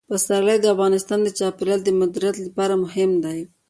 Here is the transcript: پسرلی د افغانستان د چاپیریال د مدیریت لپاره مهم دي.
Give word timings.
پسرلی 0.09 0.57
د 0.61 0.65
افغانستان 0.75 1.19
د 1.23 1.29
چاپیریال 1.39 1.79
د 1.83 1.89
مدیریت 2.01 2.35
لپاره 2.45 2.73
مهم 2.83 3.11
دي. 3.23 3.39